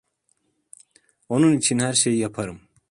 Onun 1.29 1.57
için 1.57 1.79
her 1.79 1.93
şeyi 1.93 2.17
yaparım. 2.17 2.61